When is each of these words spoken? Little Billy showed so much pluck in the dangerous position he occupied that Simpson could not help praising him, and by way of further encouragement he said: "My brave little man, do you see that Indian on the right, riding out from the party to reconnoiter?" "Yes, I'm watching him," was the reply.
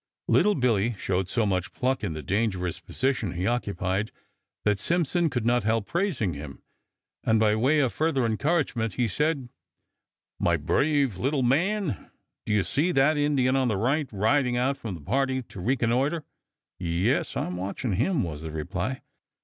Little 0.27 0.55
Billy 0.55 0.95
showed 0.97 1.27
so 1.27 1.45
much 1.45 1.71
pluck 1.73 2.03
in 2.03 2.13
the 2.13 2.23
dangerous 2.23 2.79
position 2.79 3.33
he 3.33 3.45
occupied 3.45 4.11
that 4.63 4.79
Simpson 4.79 5.29
could 5.29 5.45
not 5.45 5.63
help 5.63 5.85
praising 5.85 6.33
him, 6.33 6.63
and 7.23 7.39
by 7.39 7.55
way 7.55 7.79
of 7.81 7.93
further 7.93 8.25
encouragement 8.25 8.93
he 8.95 9.07
said: 9.07 9.47
"My 10.39 10.57
brave 10.57 11.17
little 11.19 11.43
man, 11.43 12.09
do 12.47 12.51
you 12.51 12.63
see 12.63 12.91
that 12.93 13.15
Indian 13.15 13.55
on 13.55 13.67
the 13.67 13.77
right, 13.77 14.09
riding 14.11 14.57
out 14.57 14.75
from 14.75 14.95
the 14.95 15.01
party 15.01 15.43
to 15.43 15.61
reconnoiter?" 15.61 16.23
"Yes, 16.79 17.37
I'm 17.37 17.55
watching 17.55 17.93
him," 17.93 18.23
was 18.23 18.41
the 18.41 18.49
reply. 18.49 19.03